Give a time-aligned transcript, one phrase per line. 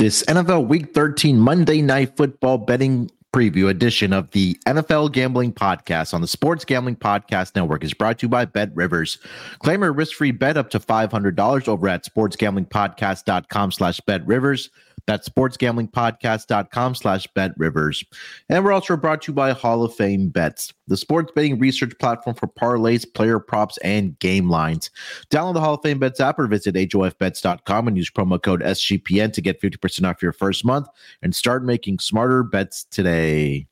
[0.00, 6.14] This NFL Week 13 Monday Night Football betting preview edition of the NFL Gambling Podcast
[6.14, 9.18] on the Sports Gambling Podcast Network is brought to you by Bet Rivers.
[9.58, 14.70] Claim a risk-free bet up to $500 over at sportsgamblingpodcast.com slash Bet Rivers.
[15.06, 18.04] That's sportsgamblingpodcast.com slash bet rivers.
[18.48, 21.92] And we're also brought to you by Hall of Fame Bets, the sports betting research
[21.98, 24.90] platform for parlays, player props, and game lines.
[25.30, 29.32] Download the Hall of Fame Bets app or visit HOFBets.com and use promo code SGPN
[29.32, 30.88] to get 50% off your first month
[31.22, 33.66] and start making smarter bets today.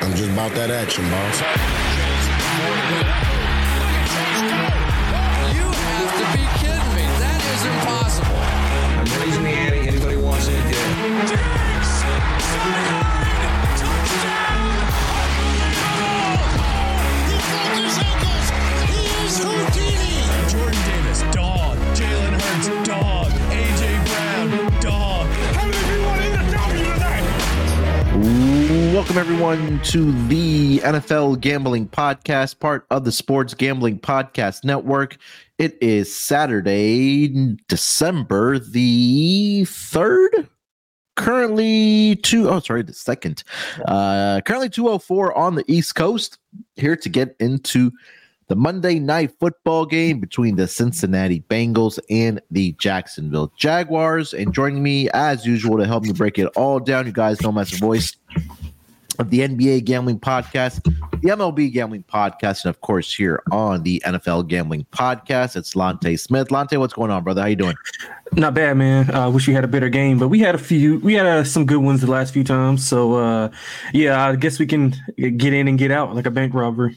[0.00, 3.17] I'm just about that action, boss.
[29.08, 35.16] Welcome everyone to the NFL Gambling Podcast, part of the Sports Gambling Podcast Network.
[35.56, 40.46] It is Saturday, December the 3rd.
[41.16, 43.44] Currently two oh sorry, the second.
[43.86, 46.36] Uh currently 204 on the East Coast.
[46.76, 47.90] Here to get into
[48.48, 54.34] the Monday night football game between the Cincinnati Bengals and the Jacksonville Jaguars.
[54.34, 57.52] And joining me as usual to help me break it all down, you guys know
[57.52, 58.14] my voice
[59.18, 60.82] of the NBA Gambling Podcast,
[61.20, 65.56] the MLB Gambling Podcast, and of course here on the NFL Gambling Podcast.
[65.56, 66.48] It's Lonte Smith.
[66.48, 67.40] Lonte, what's going on, brother?
[67.40, 67.76] How you doing?
[68.32, 69.10] Not bad, man.
[69.10, 70.98] I uh, wish we had a better game, but we had a few.
[71.00, 72.86] We had uh, some good ones the last few times.
[72.86, 73.50] So uh,
[73.92, 76.96] yeah, I guess we can get in and get out like a bank robbery.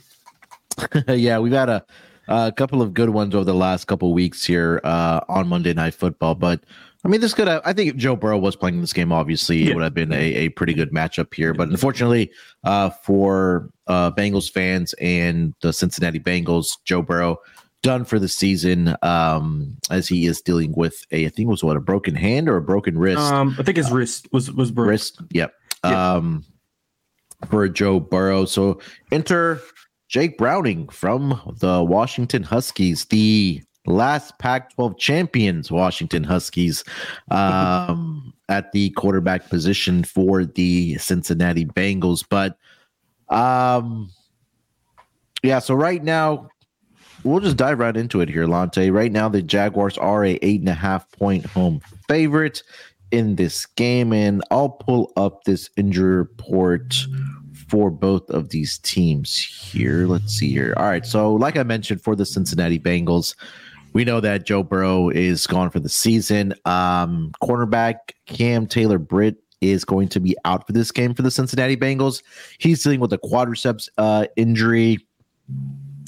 [1.08, 1.86] yeah, we've had a,
[2.28, 5.96] a couple of good ones over the last couple weeks here uh, on Monday Night
[5.96, 6.62] Football, but
[7.04, 9.58] I mean, this could have, I think if Joe Burrow was playing this game, obviously
[9.58, 9.72] yeah.
[9.72, 11.54] it would have been a, a pretty good matchup here.
[11.54, 12.32] But unfortunately,
[12.64, 17.38] uh, for uh, Bengals fans and the Cincinnati Bengals, Joe Burrow
[17.82, 21.64] done for the season um, as he is dealing with a, I think it was
[21.64, 23.20] what, a broken hand or a broken wrist?
[23.20, 24.92] Um, I think his uh, wrist was, was broken.
[24.92, 25.56] Wrist, yep.
[25.84, 25.94] yep.
[25.94, 26.46] Um,
[27.50, 28.46] for Joe Burrow.
[28.46, 28.80] So
[29.12, 29.60] enter
[30.08, 36.84] Jake Browning from the Washington Huskies, the last Pac 12 champions, Washington Huskies,
[37.30, 42.24] um, at the quarterback position for the Cincinnati Bengals.
[42.28, 42.58] But
[43.30, 44.10] um,
[45.44, 46.50] yeah, so right now,
[47.24, 48.92] we'll just dive right into it here, Lonte.
[48.92, 52.62] Right now, the Jaguars are a eight and a half point home favorite
[53.12, 56.96] in this game, and I'll pull up this injury report
[57.70, 60.06] for both of these teams here.
[60.06, 60.74] Let's see here.
[60.78, 63.36] All right, so like I mentioned, for the Cincinnati Bengals,
[63.94, 66.54] we know that Joe Burrow is gone for the season.
[66.66, 71.32] Um, cornerback Cam Taylor Britt is going to be out for this game for the
[71.32, 72.24] Cincinnati Bengals.
[72.58, 75.06] He's dealing with a quadriceps uh, injury.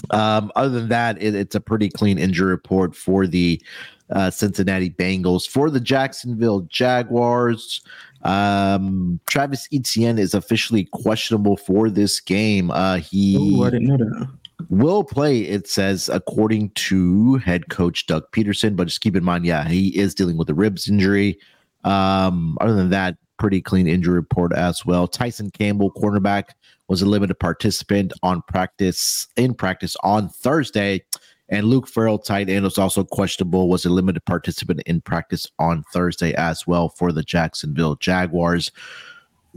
[0.09, 3.61] Um, other than that, it, it's a pretty clean injury report for the
[4.09, 5.47] uh, Cincinnati Bengals.
[5.47, 7.81] For the Jacksonville Jaguars,
[8.23, 12.71] um, Travis Etienne is officially questionable for this game.
[12.71, 14.29] Uh, he Ooh, I didn't know that
[14.69, 18.75] will play, it says, according to head coach Doug Pederson.
[18.75, 21.38] But just keep in mind, yeah, he is dealing with a ribs injury.
[21.84, 25.07] Um, other than that, pretty clean injury report as well.
[25.07, 26.50] Tyson Campbell, cornerback,
[26.88, 31.03] was a limited participant on practice in practice on Thursday.
[31.50, 35.84] And Luke Farrell, tight end, was also questionable, was a limited participant in practice on
[35.94, 38.72] Thursday as well for the Jacksonville Jaguars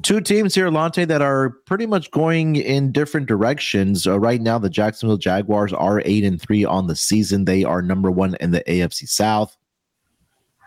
[0.02, 4.06] two teams here, Lonte, that are pretty much going in different directions.
[4.06, 7.44] Uh, right now, the Jacksonville Jaguars are eight and three on the season.
[7.44, 9.56] They are number one in the AFC South.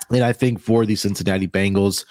[0.10, 2.06] And I think for the Cincinnati Bengals,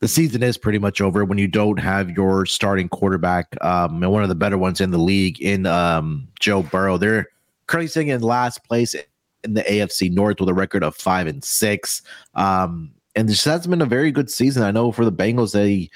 [0.00, 4.12] the season is pretty much over when you don't have your starting quarterback um, and
[4.12, 6.98] one of the better ones in the league in um, Joe Burrow.
[6.98, 7.26] They're
[7.66, 11.42] currently sitting in last place in the AFC North with a record of five and
[11.42, 12.02] six.
[12.34, 14.62] Um, and this has been a very good season.
[14.62, 15.90] I know for the Bengals, they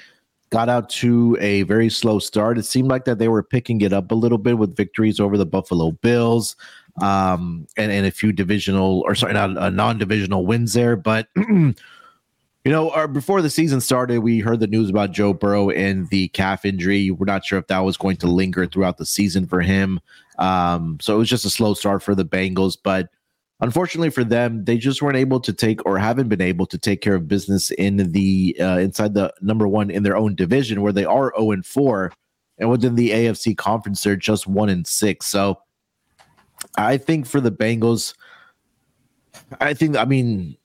[0.53, 2.59] got out to a very slow start.
[2.59, 5.35] It seemed like that they were picking it up a little bit with victories over
[5.35, 6.55] the Buffalo Bills
[7.01, 10.95] um, and, and a few divisional or sorry, not uh, non-divisional wins there.
[10.95, 11.73] But you
[12.65, 16.27] know, our, before the season started, we heard the news about Joe Burrow and the
[16.29, 17.09] calf injury.
[17.09, 19.99] We're not sure if that was going to linger throughout the season for him.
[20.37, 23.09] Um, so it was just a slow start for the Bengals, but
[23.63, 27.01] unfortunately for them, they just weren't able to take or haven't been able to take
[27.01, 30.93] care of business in the uh, inside the number one in their own division where
[30.93, 32.11] they are 0 and 4.
[32.59, 35.25] And within the AFC conference, they're just one and six.
[35.25, 35.59] So
[36.77, 38.13] I think for the Bengals,
[39.59, 40.57] I think, I mean,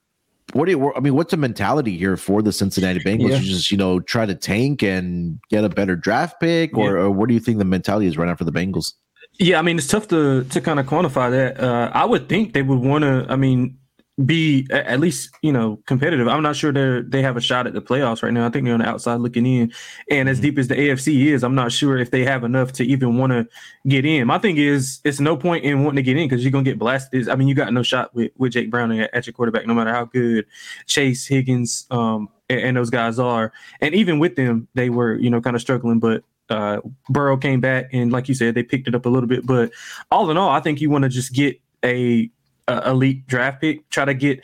[0.53, 0.95] what do you?
[0.95, 3.31] I mean, what's the mentality here for the Cincinnati Bengals?
[3.31, 3.37] Yeah.
[3.37, 7.03] You just you know try to tank and get a better draft pick, or, yeah.
[7.03, 8.95] or what do you think the mentality is right now for the Bengals?
[9.39, 11.61] Yeah, I mean, it's tough to to kind of quantify that.
[11.61, 13.25] Uh, I would think they would want to.
[13.29, 13.79] I mean,
[14.25, 16.27] be at least you know competitive.
[16.27, 18.47] I'm not sure they they have a shot at the playoffs right now.
[18.47, 19.73] I think they're on the outside looking in,
[20.11, 20.43] and as mm-hmm.
[20.43, 23.33] deep as the AFC is, I'm not sure if they have enough to even want
[23.33, 23.47] to
[23.87, 24.27] get in.
[24.27, 26.79] My thing is, it's no point in wanting to get in because you're gonna get
[26.79, 27.29] blasted.
[27.29, 29.75] I mean, you got no shot with, with Jake Browning at, at your quarterback, no
[29.75, 30.47] matter how good
[30.87, 33.53] Chase Higgins um, and, and those guys are.
[33.81, 37.61] And even with them, they were you know kind of struggling, but uh, Burrow came
[37.61, 39.47] back and, like you said, they picked it up a little bit.
[39.47, 39.73] But
[40.11, 42.31] all in all, I think you want to just get a,
[42.67, 44.41] a, elite draft pick, try to get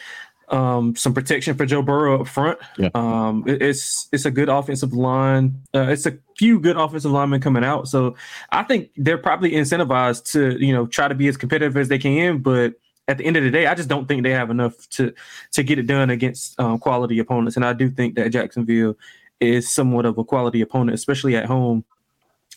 [0.49, 2.59] um, some protection for Joe Burrow up front.
[2.77, 2.91] Yeah.
[2.95, 5.62] Um, it, it's it's a good offensive line.
[5.75, 8.15] Uh, it's a few good offensive linemen coming out, so
[8.51, 11.99] I think they're probably incentivized to you know try to be as competitive as they
[11.99, 12.75] can, but.
[13.06, 15.12] At the end of the day, I just don't think they have enough to
[15.53, 18.97] to get it done against um, quality opponents, and I do think that Jacksonville
[19.41, 21.85] is somewhat of a quality opponent, especially at home.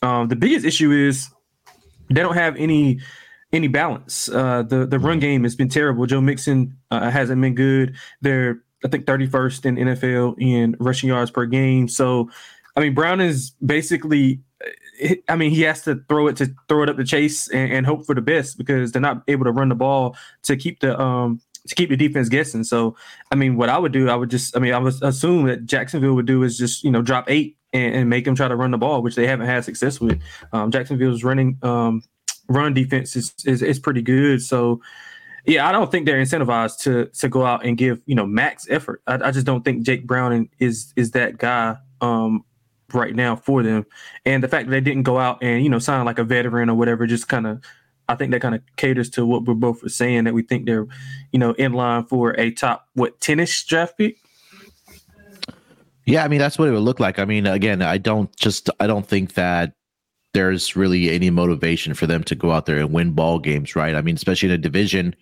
[0.02, 1.30] Um, the biggest issue is
[2.10, 3.00] they don't have any
[3.52, 4.30] any balance.
[4.30, 6.06] Uh, the the run game has been terrible.
[6.06, 7.96] Joe Mixon uh, hasn't been good.
[8.22, 11.88] They're I think 31st in NFL in rushing yards per game.
[11.88, 12.30] So,
[12.76, 14.42] I mean, Brown is basically.
[15.30, 17.86] I mean, he has to throw it to throw it up the chase and, and
[17.86, 21.00] hope for the best because they're not able to run the ball to keep the
[21.00, 22.64] um to keep the defense guessing.
[22.64, 22.96] So,
[23.32, 25.66] I mean, what I would do, I would just, I mean, I would assume that
[25.66, 28.56] Jacksonville would do is just, you know, drop eight and, and, make them try to
[28.56, 30.22] run the ball, which they haven't had success with.
[30.54, 32.02] Um, Jacksonville's running um,
[32.48, 34.42] run defense is, is, is pretty good.
[34.42, 34.81] So
[35.48, 38.68] yeah, I don't think they're incentivized to to go out and give you know max
[38.69, 39.02] effort.
[39.08, 42.44] I, I just don't think Jake Browning is is that guy um,
[42.94, 43.86] right now for them.
[44.25, 46.70] And the fact that they didn't go out and you know sign like a veteran
[46.70, 47.63] or whatever, just kind of
[48.10, 50.88] I think that kind of caters to what we're both saying that we think they're,
[51.31, 54.18] you know, in line for a top what tennis draft pick.
[56.07, 57.19] Yeah, I mean that's what it would look like.
[57.19, 59.74] I mean, again, I don't just I don't think that
[60.33, 63.94] there's really any motivation for them to go out there and win ball games, right?
[63.94, 65.15] I mean, especially in a division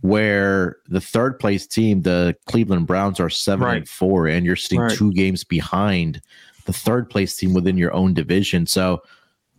[0.00, 3.76] where the third place team, the Cleveland Browns, are seven right.
[3.78, 4.96] and four, and you're sitting right.
[4.96, 6.20] two games behind
[6.66, 8.66] the third place team within your own division.
[8.66, 9.02] So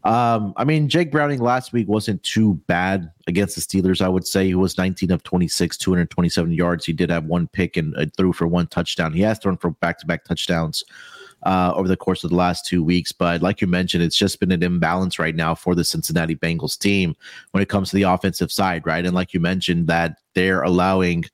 [0.06, 4.02] um, I mean, Jake Browning last week wasn't too bad against the Steelers.
[4.02, 6.86] I would say he was 19 of 26, 227 yards.
[6.86, 9.14] He did have one pick and uh, threw for one touchdown.
[9.14, 10.84] He has thrown for back to back touchdowns
[11.42, 13.12] uh, over the course of the last two weeks.
[13.12, 16.78] But like you mentioned, it's just been an imbalance right now for the Cincinnati Bengals
[16.78, 17.16] team
[17.52, 19.06] when it comes to the offensive side, right?
[19.06, 21.26] And like you mentioned, that they're allowing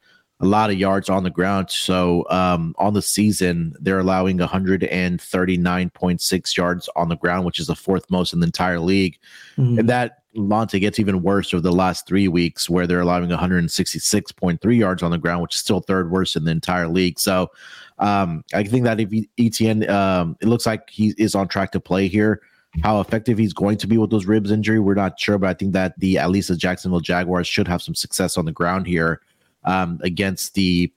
[0.42, 1.70] a lot of yards on the ground.
[1.70, 7.76] So um, on the season, they're allowing 139.6 yards on the ground, which is the
[7.76, 9.20] fourth most in the entire league.
[9.58, 9.80] Mm-hmm.
[9.80, 14.78] And that Monte gets even worse over the last three weeks, where they're allowing 166.3
[14.78, 17.20] yards on the ground, which is still third worst in the entire league.
[17.20, 17.52] So
[18.00, 21.80] um, I think that if Etienne, um, it looks like he is on track to
[21.80, 22.42] play here.
[22.84, 25.54] How effective he's going to be with those ribs injury, we're not sure, but I
[25.54, 28.88] think that the at least the Jacksonville Jaguars should have some success on the ground
[28.88, 29.20] here
[29.64, 30.92] um, against the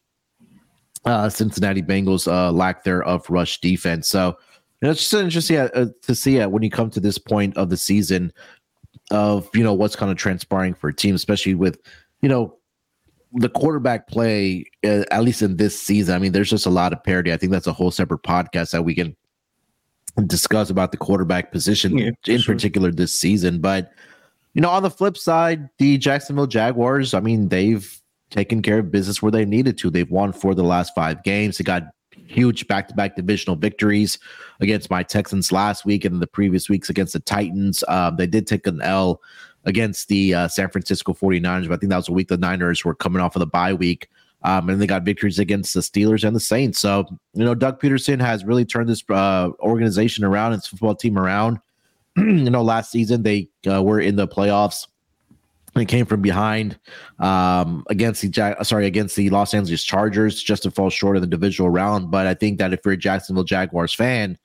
[1.05, 4.09] uh, Cincinnati Bengals uh, lack there of rush defense.
[4.09, 4.37] So
[4.81, 7.57] you know, it's just interesting uh, to see it when you come to this point
[7.57, 8.33] of the season
[9.11, 11.79] of you know what's kind of transpiring for a team, especially with
[12.23, 12.57] you know
[13.35, 16.15] the quarterback play uh, at least in this season.
[16.15, 17.33] I mean, there's just a lot of parity.
[17.33, 19.17] I think that's a whole separate podcast that we can
[20.27, 22.55] discuss about the quarterback position yeah, in sure.
[22.55, 23.61] particular this season.
[23.61, 23.93] But
[24.55, 28.01] you know, on the flip side, the Jacksonville Jaguars, I mean, they've
[28.35, 29.91] taken care of business where they needed to.
[29.91, 31.57] They've won for the last five games.
[31.57, 31.85] They got
[32.27, 34.19] huge back-to-back divisional victories
[34.61, 37.85] against my Texans last week and the previous weeks against the Titans.
[37.87, 39.21] Um, they did take an L
[39.65, 42.85] against the uh, San Francisco 49ers, but I think that was a week the Niners
[42.85, 44.09] were coming off of the bye week.
[44.43, 46.79] Um, and they got victories against the Steelers and the Saints.
[46.79, 51.17] So, you know, Doug Pederson has really turned this uh, organization around, its football team
[51.17, 51.61] around.
[52.17, 54.87] you know, last season they uh, were in the playoffs
[55.75, 56.79] they came from behind
[57.19, 61.29] um, against the sorry against the Los Angeles Chargers, just to fall short of the
[61.29, 62.11] divisional round.
[62.11, 64.39] But I think that if you're a Jacksonville Jaguars fan,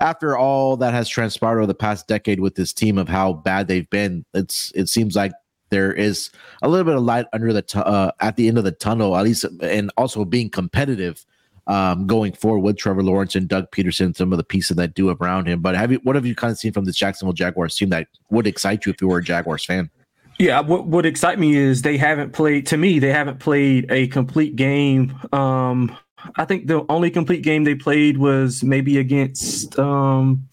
[0.00, 3.68] after all that has transpired over the past decade with this team of how bad
[3.68, 5.32] they've been, it's it seems like
[5.70, 6.30] there is
[6.62, 9.24] a little bit of light under the uh, at the end of the tunnel, at
[9.24, 11.24] least, and also being competitive
[11.66, 15.10] um, going forward with Trevor Lawrence and Doug Pederson, some of the pieces that do
[15.10, 15.60] around him.
[15.60, 18.08] But have you what have you kind of seen from this Jacksonville Jaguars team that
[18.30, 19.90] would excite you if you were a Jaguars fan?
[20.38, 22.66] Yeah, what what excites me is they haven't played.
[22.68, 25.14] To me, they haven't played a complete game.
[25.32, 25.96] Um,
[26.36, 29.78] I think the only complete game they played was maybe against.
[29.78, 30.48] Um,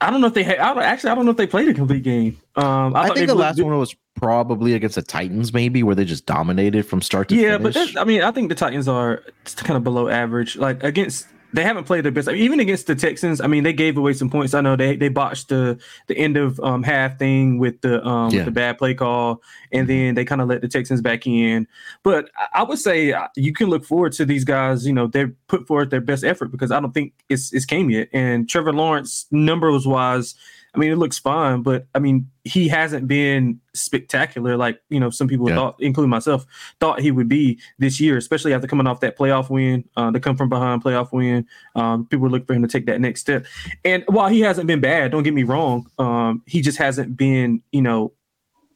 [0.00, 0.58] I don't know if they had.
[0.58, 2.40] I don't, actually, I don't know if they played a complete game.
[2.56, 6.04] Um, I, I think the last one was probably against the Titans, maybe where they
[6.04, 7.50] just dominated from start to finish.
[7.50, 7.58] yeah.
[7.58, 7.94] finish.
[7.94, 9.22] but I mean, I think the Titans are
[9.56, 10.56] kind of below average.
[10.56, 12.28] Like against they haven't played their best.
[12.28, 14.54] I mean, even against the Texans, I mean, they gave away some points.
[14.54, 18.30] I know they they botched the the end of um, half thing with the um,
[18.30, 18.38] yeah.
[18.38, 19.42] with the bad play call,
[19.72, 21.66] and then they kind of let the Texans back in.
[22.02, 24.86] But I would say uh, you can look forward to these guys.
[24.86, 27.90] You know, they put forth their best effort because I don't think it's it's came
[27.90, 28.08] yet.
[28.12, 30.34] And Trevor Lawrence numbers wise
[30.74, 35.10] I mean, it looks fine, but I mean, he hasn't been spectacular like you know
[35.10, 35.56] some people yeah.
[35.56, 36.46] thought, including myself,
[36.78, 40.20] thought he would be this year, especially after coming off that playoff win, uh, the
[40.20, 41.46] come from behind playoff win.
[41.74, 43.46] Um, people were looking for him to take that next step,
[43.84, 47.62] and while he hasn't been bad, don't get me wrong, um, he just hasn't been
[47.72, 48.12] you know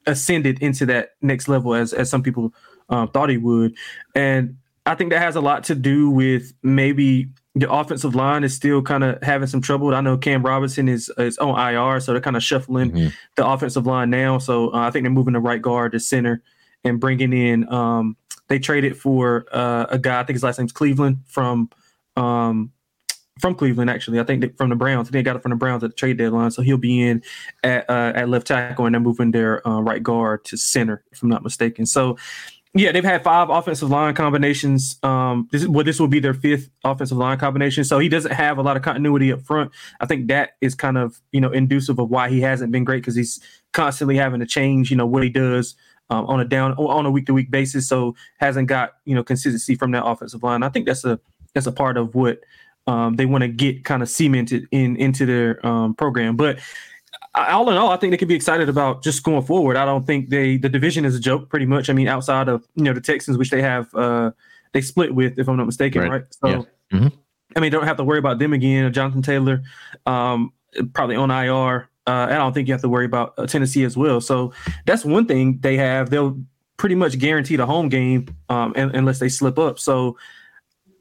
[0.06, 2.52] ascended into that next level as as some people
[2.88, 3.76] um, thought he would,
[4.16, 8.54] and I think that has a lot to do with maybe the offensive line is
[8.54, 9.94] still kind of having some trouble.
[9.94, 13.08] I know Cam Robinson is is on IR, so they're kind of shuffling mm-hmm.
[13.36, 14.38] the offensive line now.
[14.38, 16.42] So uh, I think they're moving the right guard to center
[16.82, 17.72] and bringing in.
[17.72, 18.16] Um,
[18.48, 20.20] they traded for uh, a guy.
[20.20, 21.70] I think his last name's Cleveland from
[22.16, 22.72] um,
[23.38, 23.88] from Cleveland.
[23.88, 25.08] Actually, I think they, from the Browns.
[25.08, 27.22] They got it from the Browns at the trade deadline, so he'll be in
[27.62, 31.22] at uh, at left tackle, and they're moving their uh, right guard to center, if
[31.22, 31.86] I'm not mistaken.
[31.86, 32.18] So
[32.76, 34.98] yeah, they've had five offensive line combinations.
[35.04, 37.84] Um, this is well, this will be their fifth offensive line combination.
[37.84, 39.70] So he doesn't have a lot of continuity up front.
[40.00, 42.98] I think that is kind of you know inducive of why he hasn't been great
[42.98, 43.40] because he's
[43.72, 45.76] constantly having to change you know what he does
[46.10, 47.88] um, on a down on a week to week basis.
[47.88, 50.64] So hasn't got you know consistency from that offensive line.
[50.64, 51.20] I think that's a
[51.54, 52.40] that's a part of what
[52.88, 56.36] um, they want to get kind of cemented in into their um, program.
[56.36, 56.58] But
[57.34, 59.76] all in all, I think they could be excited about just going forward.
[59.76, 61.90] I don't think they the division is a joke, pretty much.
[61.90, 64.30] I mean, outside of you know the Texans, which they have uh
[64.72, 66.10] they split with, if I'm not mistaken, right?
[66.10, 66.24] right?
[66.30, 66.62] So, yeah.
[66.92, 67.08] mm-hmm.
[67.56, 68.92] I mean, don't have to worry about them again.
[68.92, 69.62] Jonathan Taylor,
[70.06, 70.52] um,
[70.92, 71.88] probably on IR.
[72.06, 74.20] Uh, I don't think you have to worry about uh, Tennessee as well.
[74.20, 74.52] So
[74.84, 76.10] that's one thing they have.
[76.10, 76.38] They'll
[76.76, 79.78] pretty much guarantee the home game um, unless they slip up.
[79.78, 80.16] So.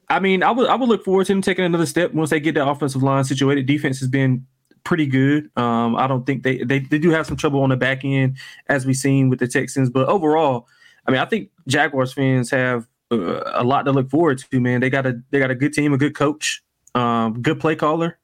[0.10, 2.40] I mean, I would I would look forward to them taking another step once they
[2.40, 3.66] get the offensive line situated.
[3.66, 4.46] Defense has been
[4.84, 5.50] pretty good.
[5.58, 8.38] Um, I don't think they, they they do have some trouble on the back end,
[8.68, 9.90] as we've seen with the Texans.
[9.90, 10.68] But overall,
[11.08, 14.60] I mean, I think Jaguars fans have uh, a lot to look forward to.
[14.60, 16.64] Man, they got a they got a good team, a good coach,
[16.96, 18.20] um, good play caller.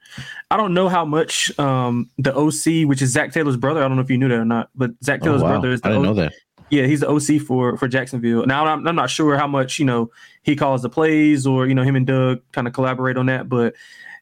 [0.50, 3.84] I don't know how much um, the OC, which is Zac Taylor's brother.
[3.84, 5.52] I don't know if you knew that or not, but Zac oh, Taylor's oh, wow.
[5.52, 6.34] brother is the I didn't o- know that.
[6.72, 8.46] Yeah, he's the OC for for Jacksonville.
[8.46, 10.12] Now I'm, I'm not sure how much you know
[10.44, 13.50] he calls the plays or you know him and Doug kind of collaborate on that,
[13.50, 13.74] but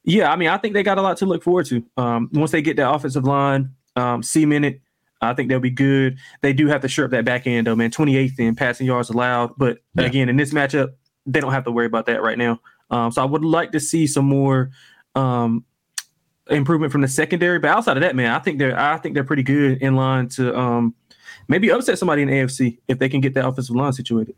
[0.07, 1.85] yeah, I mean, I think they got a lot to look forward to.
[1.97, 4.79] Um, once they get that offensive line um, cemented,
[5.21, 6.17] I think they'll be good.
[6.41, 7.91] They do have to shore up that back end, though, man.
[7.91, 9.51] 28th in passing yards allowed.
[9.57, 10.05] But yeah.
[10.05, 10.93] again, in this matchup,
[11.25, 12.61] they don't have to worry about that right now.
[12.89, 14.71] Um, so I would like to see some more
[15.13, 15.65] um,
[16.49, 17.59] improvement from the secondary.
[17.59, 20.29] But outside of that, man, I think they're I think they're pretty good in line
[20.29, 20.95] to um,
[21.49, 24.35] maybe upset somebody in the AFC if they can get that offensive line situated.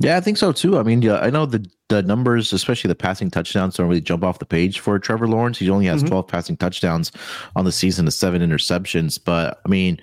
[0.00, 0.78] Yeah, I think so too.
[0.78, 4.24] I mean, yeah, I know the the numbers, especially the passing touchdowns, don't really jump
[4.24, 5.58] off the page for Trevor Lawrence.
[5.58, 6.08] He only has mm-hmm.
[6.08, 7.12] 12 passing touchdowns
[7.54, 9.18] on the season to seven interceptions.
[9.22, 10.00] But I mean,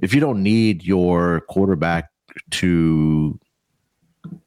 [0.00, 2.10] if you don't need your quarterback
[2.52, 3.38] to,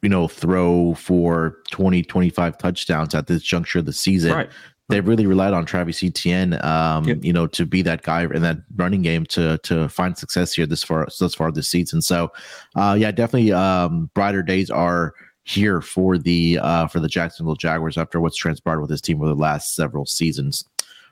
[0.02, 4.50] you know, throw for 20, 25 touchdowns at this juncture of the season, right
[4.90, 7.20] they really relied on Travis Etienne, um, yep.
[7.22, 10.66] you know, to be that guy in that running game to to find success here
[10.66, 12.02] this far thus far this season.
[12.02, 12.32] So,
[12.76, 17.98] uh, yeah, definitely um, brighter days are here for the uh, for the Jacksonville Jaguars
[17.98, 20.66] after what's transpired with this team over the last several seasons.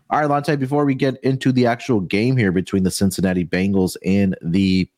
[0.09, 3.95] All right, Lonte, before we get into the actual game here between the Cincinnati Bengals
[4.03, 4.89] and the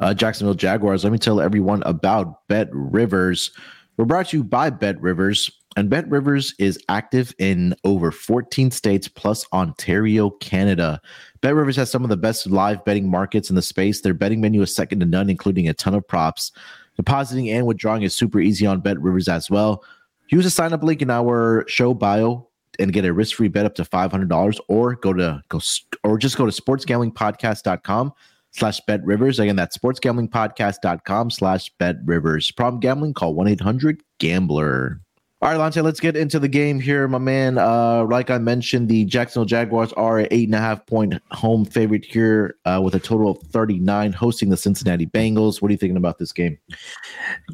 [0.00, 3.52] uh, Jacksonville Jaguars, let me tell everyone about Bet Rivers.
[3.96, 5.50] We're brought to you by Bet Rivers.
[5.76, 11.00] And Bet Rivers is active in over 14 states plus Ontario, Canada.
[11.40, 14.00] Bet Rivers has some of the best live betting markets in the space.
[14.02, 16.52] Their betting menu is second to none, including a ton of props.
[16.96, 19.82] Depositing and withdrawing is super easy on Bet Rivers as well.
[20.28, 22.48] Use the sign up link in our show bio
[22.78, 25.60] and get a risk free bet up to $500 or go to go
[26.04, 28.12] or just go to sportsgamblingpodcast.com
[28.50, 29.38] slash bet rivers.
[29.38, 32.50] Again, that's sportsgamblingpodcast.com slash bet rivers.
[32.50, 35.00] Problem gambling, call 1 800 Gambler.
[35.42, 37.58] All right, Lonte, let's get into the game here, my man.
[37.58, 41.64] Uh, like I mentioned, the Jacksonville Jaguars are an eight and a half point home
[41.64, 45.60] favorite here uh, with a total of 39 hosting the Cincinnati Bengals.
[45.60, 46.58] What are you thinking about this game?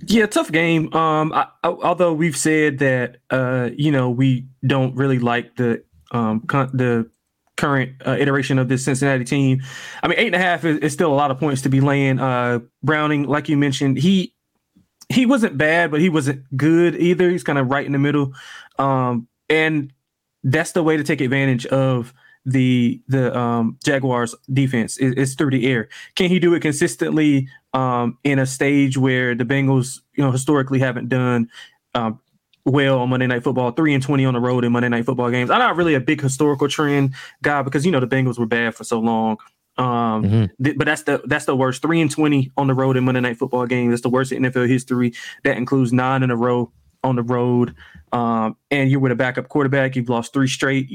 [0.07, 0.93] Yeah, tough game.
[0.93, 5.83] Um, I, I, although we've said that, uh, you know, we don't really like the
[6.11, 7.11] um, con- the
[7.57, 9.63] current uh, iteration of this Cincinnati team.
[10.03, 11.81] I mean, eight and a half is, is still a lot of points to be
[11.81, 12.21] laying.
[12.21, 14.35] Uh, Browning, like you mentioned, he
[15.09, 17.31] he wasn't bad, but he wasn't good either.
[17.31, 18.35] He's kind of right in the middle.
[18.79, 19.93] Um, and
[20.45, 22.13] that's the way to take advantage of
[22.45, 25.89] the the um, Jaguars defense is, is, through the air.
[26.15, 30.79] Can he do it consistently um, in a stage where the Bengals, you know, historically
[30.79, 31.51] haven't done
[31.95, 32.21] um,
[32.65, 35.31] well on Monday Night Football, three and twenty on the road in Monday Night Football
[35.31, 35.51] games?
[35.51, 38.75] I'm not really a big historical trend guy because you know the Bengals were bad
[38.75, 39.37] for so long.
[39.79, 40.65] Um, mm-hmm.
[40.65, 41.83] th- but that's the that's the worst.
[41.83, 43.93] Three and twenty on the road in Monday Night Football games.
[43.93, 45.13] That's the worst in NFL history.
[45.45, 46.73] That includes nine in a row
[47.05, 47.75] on the road.
[48.13, 49.95] Um, and you're with a backup quarterback.
[49.95, 50.89] You've lost three straight.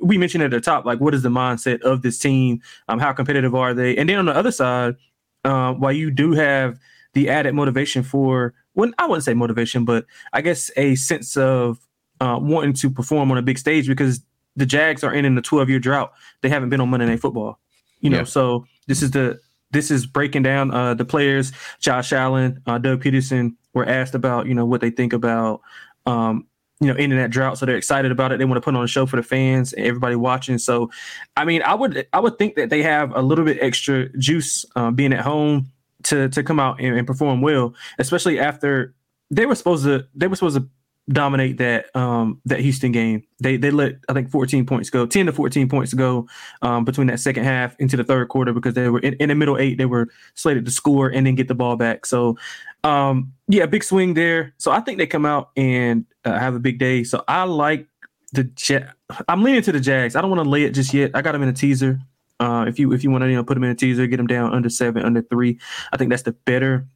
[0.00, 2.62] We mentioned at the top, like what is the mindset of this team?
[2.88, 3.96] Um, how competitive are they?
[3.96, 4.96] And then on the other side,
[5.44, 6.78] uh, while you do have
[7.14, 11.78] the added motivation for, well, I wouldn't say motivation, but I guess a sense of
[12.20, 14.20] uh, wanting to perform on a big stage because
[14.56, 16.12] the Jags are in, in a 12 year drought.
[16.42, 17.58] They haven't been on Monday Night Football,
[18.00, 18.18] you know.
[18.18, 18.24] Yeah.
[18.24, 19.40] So this is the
[19.70, 21.52] this is breaking down uh, the players.
[21.80, 25.60] Josh Allen, uh, Doug Pederson were asked about you know what they think about
[26.06, 26.46] um,
[26.80, 28.38] you know in that drought, so they're excited about it.
[28.38, 30.58] They want to put on a show for the fans and everybody watching.
[30.58, 30.90] So,
[31.36, 34.64] I mean, I would I would think that they have a little bit extra juice
[34.76, 35.70] uh, being at home
[36.04, 38.94] to to come out and, and perform well, especially after
[39.30, 40.68] they were supposed to they were supposed to
[41.08, 43.22] dominate that um that Houston game.
[43.40, 46.28] They they let I think 14 points go, 10 to 14 points to go
[46.62, 49.34] um between that second half into the third quarter because they were in, in the
[49.34, 52.06] middle eight, they were slated to score and then get the ball back.
[52.06, 52.36] So
[52.84, 54.54] um yeah, big swing there.
[54.58, 57.04] So I think they come out and uh, have a big day.
[57.04, 57.86] So I like
[58.32, 58.92] the ja-
[59.28, 60.14] I'm leaning to the Jags.
[60.14, 61.12] I don't want to lay it just yet.
[61.14, 61.98] I got them in a teaser.
[62.40, 64.18] Uh, if you if you want to you know put them in a teaser, get
[64.18, 65.58] them down under seven, under three.
[65.92, 66.86] I think that's the better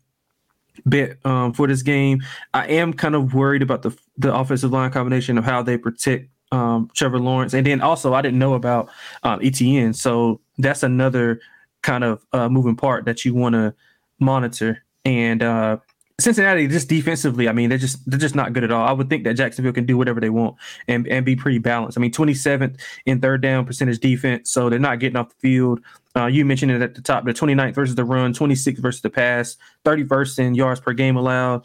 [0.88, 2.22] bit um, for this game.
[2.54, 6.28] I am kind of worried about the the offensive line combination of how they protect
[6.52, 8.90] um, Trevor Lawrence, and then also I didn't know about
[9.22, 11.40] um, Etienne, so that's another
[11.82, 13.74] kind of uh, moving part that you want to
[14.18, 14.84] monitor.
[15.04, 15.78] And uh,
[16.20, 18.86] Cincinnati, just defensively, I mean, they're just they're just not good at all.
[18.86, 20.56] I would think that Jacksonville can do whatever they want
[20.88, 21.98] and and be pretty balanced.
[21.98, 25.80] I mean, 27th in third down percentage defense, so they're not getting off the field.
[26.14, 29.10] Uh, you mentioned it at the top, the 29th versus the run, 26th versus the
[29.10, 31.64] pass, 31st in yards per game allowed.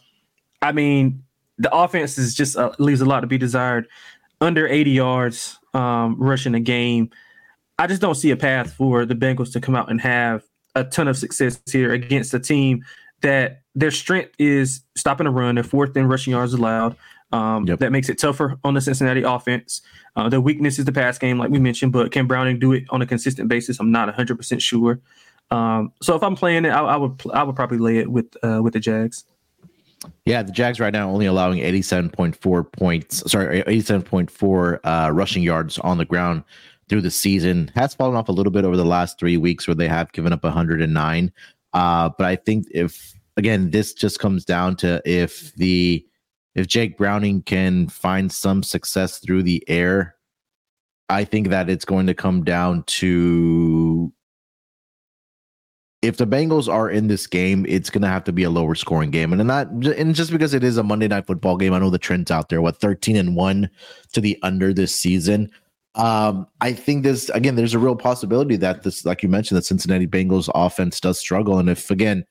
[0.62, 1.24] I mean,
[1.58, 3.88] the offense is just uh, leaves a lot to be desired.
[4.40, 7.10] Under 80 yards um, rushing a game.
[7.80, 10.44] I just don't see a path for the Bengals to come out and have
[10.76, 12.84] a ton of success here against a team
[13.22, 15.56] that their strength is stopping the run.
[15.56, 16.96] They're fourth in rushing yards allowed.
[17.32, 17.80] Um, yep.
[17.80, 19.82] That makes it tougher on the Cincinnati offense.
[20.16, 22.86] Uh, the weakness is the pass game, like we mentioned, but can Browning do it
[22.90, 23.80] on a consistent basis?
[23.80, 25.00] I'm not 100% sure.
[25.52, 28.36] Um, so if I'm playing it, I, I, would I would probably lay it with
[28.44, 29.26] uh, with the Jags.
[30.26, 35.98] Yeah, the Jags right now only allowing 87.4 points, sorry, 87.4 uh, rushing yards on
[35.98, 36.44] the ground
[36.88, 37.72] through the season.
[37.76, 40.34] Has fallen off a little bit over the last three weeks where they have given
[40.34, 41.32] up 109.
[41.74, 46.06] Uh, but I think if again, this just comes down to if the
[46.58, 50.16] if Jake Browning can find some success through the air,
[51.08, 54.12] I think that it's going to come down to
[56.02, 58.76] if the Bengals are in this game, it's going to have to be a lower
[58.76, 61.80] scoring game, and not and just because it is a Monday night football game, I
[61.80, 62.62] know the trend's out there.
[62.62, 63.70] What thirteen and one
[64.14, 65.52] to the under this season.
[65.96, 67.56] Um, I think this again.
[67.56, 71.60] There's a real possibility that this, like you mentioned, the Cincinnati Bengals offense does struggle,
[71.60, 72.26] and if again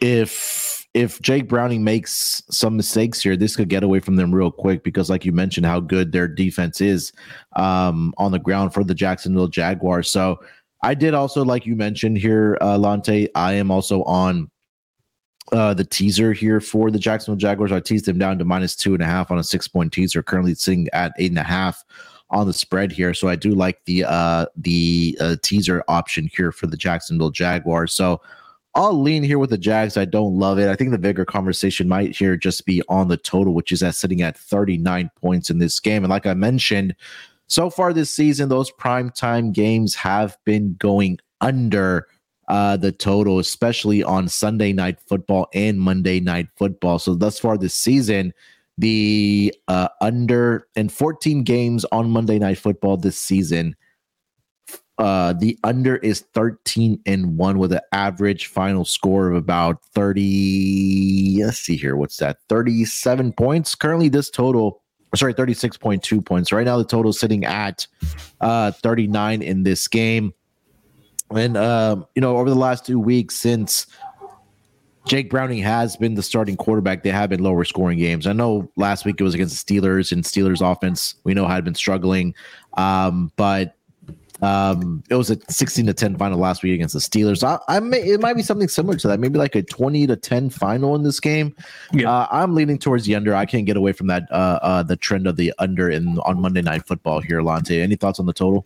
[0.00, 4.50] if if Jake Browning makes some mistakes here, this could get away from them real
[4.50, 7.12] quick because, like you mentioned, how good their defense is
[7.56, 10.10] um, on the ground for the Jacksonville Jaguars.
[10.10, 10.40] So
[10.82, 14.50] I did also, like you mentioned here, uh, Lonte, I am also on
[15.52, 17.72] uh, the teaser here for the Jacksonville Jaguars.
[17.72, 20.22] I teased them down to minus two and a half on a six point teaser,
[20.22, 21.84] currently sitting at eight and a half
[22.30, 23.14] on the spread here.
[23.14, 27.92] So I do like the uh, the uh, teaser option here for the Jacksonville Jaguars.
[27.92, 28.20] So
[28.74, 29.96] I'll lean here with the Jags.
[29.96, 30.68] I don't love it.
[30.68, 33.94] I think the bigger conversation might here just be on the total, which is at
[33.94, 36.04] sitting at 39 points in this game.
[36.04, 36.94] And like I mentioned,
[37.46, 42.06] so far this season, those prime time games have been going under
[42.48, 46.98] uh, the total, especially on Sunday night football and Monday night football.
[46.98, 48.32] So thus far this season,
[48.76, 53.74] the uh, under and 14 games on Monday night football this season
[54.98, 61.44] uh, the under is 13 and 1 with an average final score of about 30.
[61.44, 61.96] Let's see here.
[61.96, 62.38] What's that?
[62.48, 63.76] 37 points.
[63.76, 64.82] Currently, this total,
[65.14, 66.50] sorry, 36.2 points.
[66.50, 67.86] Right now, the total is sitting at
[68.40, 70.34] uh, 39 in this game.
[71.30, 73.86] And, um, you know, over the last two weeks since
[75.06, 78.26] Jake Browning has been the starting quarterback, they have been lower scoring games.
[78.26, 81.64] I know last week it was against the Steelers, and Steelers offense we know had
[81.64, 82.34] been struggling.
[82.76, 83.77] Um, but
[84.40, 87.42] Um, it was a 16 to 10 final last week against the Steelers.
[87.42, 90.16] I, I may it might be something similar to that, maybe like a 20 to
[90.16, 91.54] 10 final in this game.
[91.92, 92.10] Yeah.
[92.10, 93.34] Uh, I'm leaning towards the under.
[93.34, 96.40] I can't get away from that uh, uh the trend of the under in on
[96.40, 97.82] Monday night football here, Lonte.
[97.82, 98.64] Any thoughts on the total?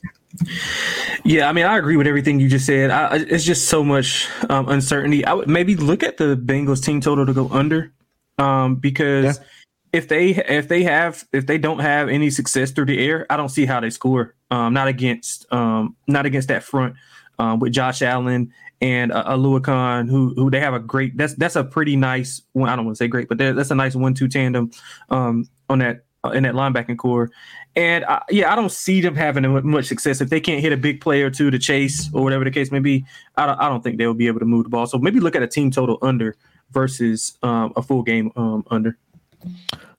[1.25, 2.91] Yeah, I mean, I agree with everything you just said.
[2.91, 5.25] I, it's just so much um, uncertainty.
[5.25, 7.93] I would maybe look at the Bengals team total to go under
[8.39, 9.45] um, because yeah.
[9.93, 13.37] If they if they have if they don't have any success through the air, I
[13.37, 14.35] don't see how they score.
[14.51, 16.95] Um, not against um, not against that front
[17.39, 21.17] um, with Josh Allen and uh, Oluokun, who who they have a great.
[21.17, 22.43] That's that's a pretty nice.
[22.53, 24.71] One, I don't want to say great, but that's a nice one-two tandem
[25.11, 27.31] um, on that uh, in that linebacking corps.
[27.75, 30.77] And uh, yeah, I don't see them having much success if they can't hit a
[30.77, 33.05] big play or two to chase or whatever the case may be.
[33.37, 34.87] I don't, I don't think they'll be able to move the ball.
[34.87, 36.37] So maybe look at a team total under
[36.71, 38.99] versus um, a full game um, under.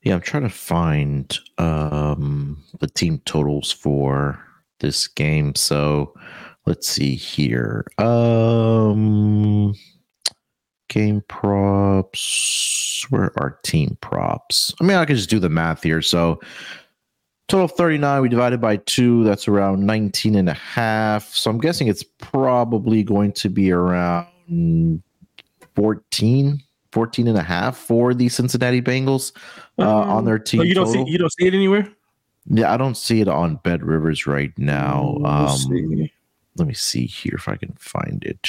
[0.03, 4.39] Yeah, I'm trying to find um, the team totals for
[4.79, 5.55] this game.
[5.55, 6.13] So
[6.65, 7.85] let's see here.
[7.97, 9.73] Um,
[10.89, 13.05] game props.
[13.09, 14.73] Where are team props?
[14.79, 16.01] I mean, I can just do the math here.
[16.01, 16.39] So
[17.47, 21.87] total 39 we divided by 2 that's around 19 and a half so i'm guessing
[21.87, 25.03] it's probably going to be around
[25.75, 29.35] 14 14 and a half for the Cincinnati Bengals
[29.79, 30.61] uh, um, on their team.
[30.61, 31.05] You don't total.
[31.05, 31.89] see you don't see it anywhere.
[32.45, 35.17] Yeah, I don't see it on Bet Rivers right now.
[35.25, 36.09] Um,
[36.55, 38.47] let me see here if I can find it.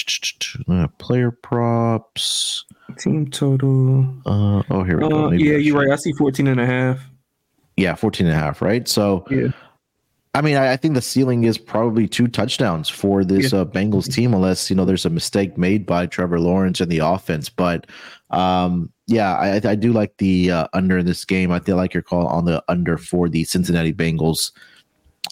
[0.69, 2.67] Uh, player props,
[2.99, 4.07] team total.
[4.27, 5.29] Uh, oh, here we go.
[5.29, 5.91] Uh, yeah, you're right.
[5.91, 7.01] I see 14 and a half.
[7.79, 8.87] Yeah, 14 and a half, right?
[8.87, 9.49] So, yeah.
[10.35, 13.61] I mean, I, I, think the ceiling is probably two touchdowns for this yeah.
[13.61, 16.99] uh, Bengals team, unless you know there's a mistake made by Trevor Lawrence in the
[16.99, 17.49] offense.
[17.49, 17.87] But
[18.31, 21.53] um, yeah, I, I, do like the uh, under in this game.
[21.53, 24.51] I feel like your call on the under for the Cincinnati Bengals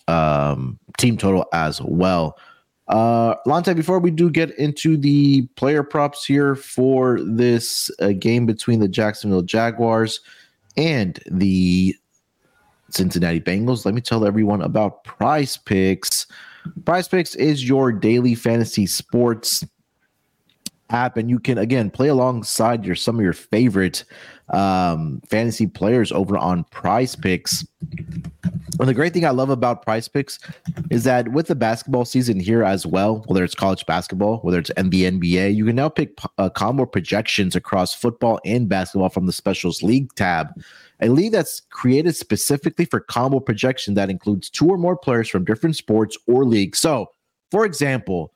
[0.07, 2.39] um, team total as well.
[2.89, 8.47] Uh, Lonte, before we do get into the player props here for this uh, game
[8.47, 10.21] between the Jacksonville Jaguars
[10.77, 11.97] and the
[12.95, 13.85] Cincinnati Bengals.
[13.85, 16.27] Let me tell everyone about Prize Picks.
[16.85, 19.65] Prize Picks is your daily fantasy sports
[20.91, 24.05] app, and you can again play alongside your some of your favorite
[24.53, 27.67] um, fantasy players over on Prize Picks.
[28.81, 30.39] And the great thing I love about Prize Picks
[30.91, 34.71] is that with the basketball season here as well, whether it's college basketball, whether it's
[34.71, 39.33] NBA, NBA, you can now pick uh, combo projections across football and basketball from the
[39.33, 40.49] Specials League tab
[41.03, 45.45] a league that's created specifically for combo projection that includes two or more players from
[45.45, 46.79] different sports or leagues.
[46.79, 47.11] So,
[47.51, 48.33] for example,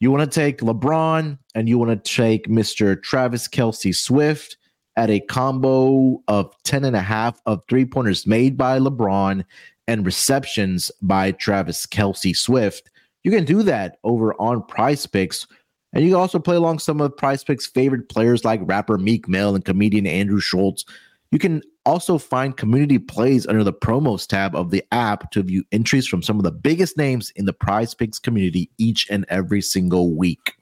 [0.00, 3.02] you want to take LeBron and you want to take Mr.
[3.02, 4.58] Travis Kelce Swift
[4.96, 9.44] at a combo of 10 and a half of three pointers made by LeBron
[9.86, 12.90] and receptions by Travis Kelce Swift.
[13.24, 15.46] You can do that over on prize picks.
[15.92, 19.28] And you can also play along some of prize picks' favorite players like rapper Meek
[19.28, 20.84] Mill and comedian Andrew Schulz.
[21.32, 25.64] You can also find community plays under the promos tab of the app to view
[25.72, 29.62] entries from some of the biggest names in the Prize Picks community each and every
[29.62, 30.54] single week.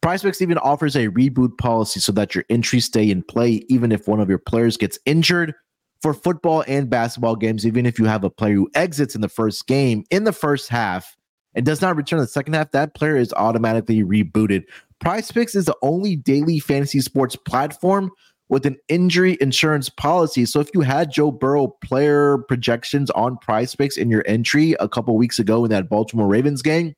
[0.00, 3.92] Prize Picks even offers a reboot policy so that your entries stay in play even
[3.92, 5.54] if one of your players gets injured
[6.00, 9.28] for football and basketball games, even if you have a player who exits in the
[9.28, 11.16] first game in the first half
[11.54, 14.64] and does not return in the second half, that player is automatically rebooted.
[15.00, 18.10] Prize Picks is the only daily fantasy sports platform
[18.52, 20.44] with an injury insurance policy.
[20.44, 24.90] So if you had Joe Burrow player projections on prize picks in your entry a
[24.90, 26.94] couple weeks ago in that Baltimore Ravens game,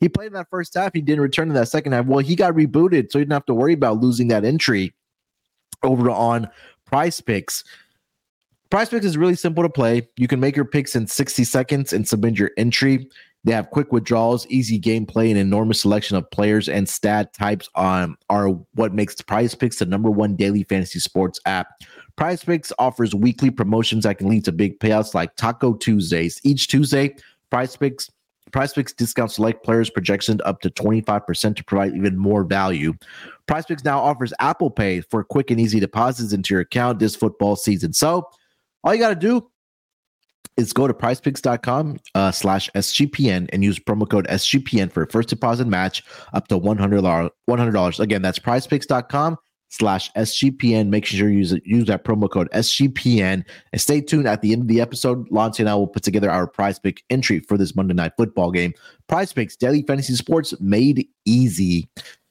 [0.00, 0.92] he played in that first half.
[0.94, 2.06] He didn't return in that second half.
[2.06, 4.94] Well, he got rebooted, so he didn't have to worry about losing that entry
[5.82, 6.48] over on
[6.86, 7.62] prize picks.
[8.70, 10.08] Prize picks is really simple to play.
[10.16, 13.08] You can make your picks in 60 seconds and submit your entry.
[13.44, 18.16] They have quick withdrawals, easy gameplay, and enormous selection of players and stat types on
[18.28, 21.68] are what makes Prize Picks the number one daily fantasy sports app.
[22.16, 26.38] Prize Picks offers weekly promotions that can lead to big payouts like Taco Tuesdays.
[26.44, 27.16] Each Tuesday,
[27.50, 28.10] Prize Picks
[28.52, 32.94] Prize Picks discounts select players projections up to 25% to provide even more value.
[33.46, 37.16] Prize Picks now offers Apple Pay for quick and easy deposits into your account this
[37.16, 37.92] football season.
[37.92, 38.28] So
[38.84, 39.50] all you got to do
[40.56, 45.28] is go to prizepicks.com uh, slash SGPN and use promo code SGPN for a first
[45.28, 47.30] deposit match up to $100.
[47.48, 48.00] $100.
[48.00, 49.38] Again, that's prizepicks.com
[49.70, 50.88] slash SGPN.
[50.88, 54.62] Make sure you use, use that promo code SGPN and stay tuned at the end
[54.62, 55.28] of the episode.
[55.30, 58.50] Lonte and I will put together our prize pick entry for this Monday night football
[58.50, 58.74] game.
[59.08, 61.88] Prize picks, daily fantasy sports made easy.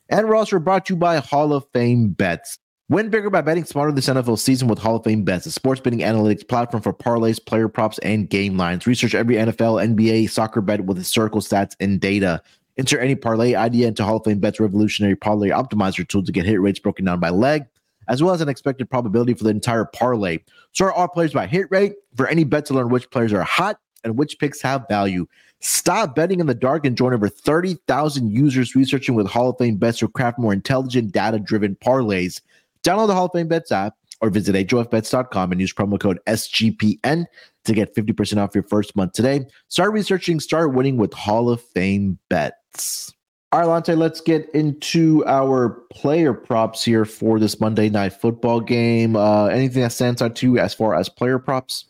[0.10, 2.60] And we're also brought to you by Hall of Fame Bets.
[2.90, 5.80] Win bigger by betting smarter this NFL season with Hall of Fame Bets, a sports
[5.80, 8.88] betting analytics platform for parlays, player props, and game lines.
[8.88, 12.42] Research every NFL, NBA, soccer bet with historical stats and data.
[12.80, 16.46] Enter any parlay idea into Hall of Fame Bets revolutionary parlay optimizer tool to get
[16.46, 17.66] hit rates broken down by leg,
[18.08, 20.40] as well as an expected probability for the entire parlay.
[20.72, 23.82] Sort all players by hit rate for any bet to learn which players are hot
[24.06, 25.28] and which picks have value.
[25.60, 29.76] Stop betting in the dark and join over 30,000 users researching with Hall of Fame
[29.76, 32.40] bets to craft more intelligent, data driven parlays.
[32.84, 37.26] Download the Hall of Fame Bets app or visit HOFBets.com and use promo code SGPN
[37.66, 39.46] to get 50% off your first month today.
[39.68, 42.56] Start researching, start winning with Hall of Fame Bets.
[43.52, 48.60] All right, Lonte, let's get into our player props here for this Monday night football
[48.60, 49.16] game.
[49.16, 51.86] Uh, anything that stands out to you as far as player props?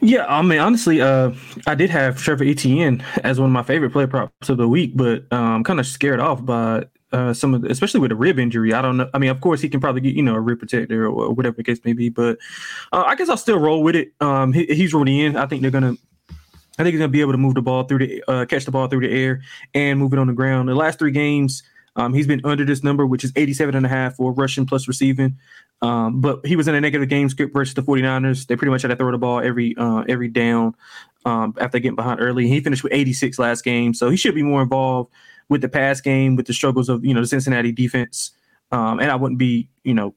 [0.00, 1.32] Yeah, I mean, honestly, uh,
[1.66, 4.92] I did have Trevor Etienne as one of my favorite player props of the week,
[4.94, 8.38] but I'm kind of scared off by uh, some of, the, especially with a rib
[8.38, 8.72] injury.
[8.72, 9.10] I don't know.
[9.14, 11.56] I mean, of course, he can probably get you know a rib protector or, whatever
[11.56, 12.38] the case may be, but
[12.92, 14.12] uh, I guess I'll still roll with it.
[14.20, 15.36] Um, he, he's rolling in.
[15.36, 15.96] I think they're gonna.
[16.78, 18.70] I think he's gonna be able to move the ball through the uh, catch the
[18.70, 19.42] ball through the air
[19.74, 20.68] and move it on the ground.
[20.68, 21.62] The last three games,
[21.96, 24.86] um, he's been under this number, which is 87 and a half for rushing plus
[24.86, 25.36] receiving.
[25.82, 28.46] Um, but he was in a negative game script versus the 49ers.
[28.46, 30.74] They pretty much had to throw the ball every uh, every down
[31.24, 32.48] um, after getting behind early.
[32.48, 35.12] He finished with 86 last game, so he should be more involved
[35.48, 38.32] with the pass game, with the struggles of you know the Cincinnati defense.
[38.70, 40.14] Um, and I wouldn't be you know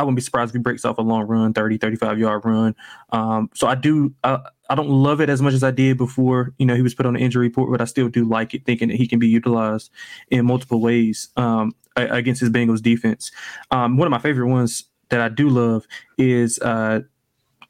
[0.00, 2.74] I wouldn't be surprised if he breaks off a long run, 30, 35 yard run.
[3.10, 4.38] Um, so I do I,
[4.70, 6.54] I don't love it as much as I did before.
[6.56, 8.64] You know he was put on the injury report, but I still do like it,
[8.64, 9.90] thinking that he can be utilized
[10.30, 13.30] in multiple ways um, against his Bengals defense.
[13.70, 15.84] Um, one of my favorite ones that I do love
[16.16, 17.00] is uh,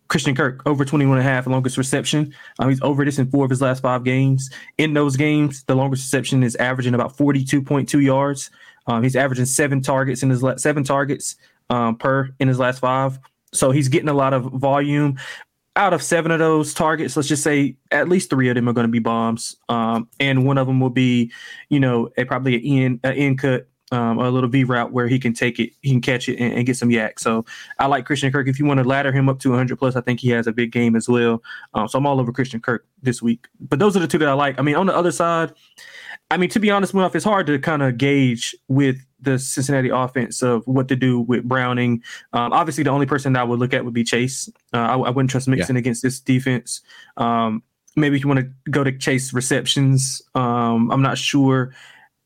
[0.06, 2.32] Christian Kirk over 21 and a half longest reception.
[2.60, 4.50] Um, he's over this in four of his last five games.
[4.78, 8.50] In those games, the longest reception is averaging about 42.2 yards.
[8.86, 11.34] Um, he's averaging seven targets in his la- seven targets
[11.70, 13.18] um, per in his last five.
[13.52, 15.18] So he's getting a lot of volume.
[15.76, 18.72] Out of seven of those targets, let's just say at least three of them are
[18.72, 21.32] going to be bombs, um, and one of them will be,
[21.68, 25.08] you know, a, probably an in an in cut um, a little V route where
[25.08, 27.18] he can take it, he can catch it and, and, get some yak.
[27.18, 27.44] So
[27.78, 28.46] I like Christian Kirk.
[28.46, 30.52] If you want to ladder him up to 100 plus, I think he has a
[30.52, 31.42] big game as well.
[31.74, 33.48] Um, so I'm all over Christian Kirk this week.
[33.58, 34.58] But those are the two that I like.
[34.58, 35.52] I mean, on the other side,
[36.30, 39.88] I mean, to be honest, Muff, it's hard to kind of gauge with the Cincinnati
[39.88, 42.02] offense of what to do with Browning.
[42.32, 44.48] Um, obviously, the only person that I would look at would be Chase.
[44.72, 45.80] Uh, I, I, wouldn't trust Mixon yeah.
[45.80, 46.80] against this defense.
[47.16, 47.62] Um,
[47.96, 51.74] maybe if you want to go to Chase receptions, um, I'm not sure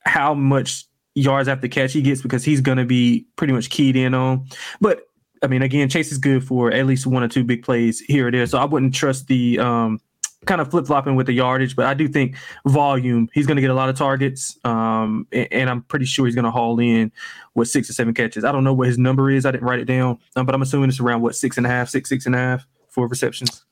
[0.00, 3.96] how much yards after catch he gets because he's going to be pretty much keyed
[3.96, 4.46] in on.
[4.80, 5.06] But
[5.42, 8.28] I mean, again, Chase is good for at least one or two big plays here
[8.28, 8.46] or there.
[8.46, 10.00] So I wouldn't trust the um,
[10.46, 13.60] kind of flip flopping with the yardage, but I do think volume, he's going to
[13.60, 14.58] get a lot of targets.
[14.64, 17.12] Um, and, and, I'm pretty sure he's going to haul in
[17.54, 18.44] with six or seven catches.
[18.44, 19.46] I don't know what his number is.
[19.46, 21.68] I didn't write it down, um, but I'm assuming it's around what, six and a
[21.68, 23.64] half, six, six and a half for receptions.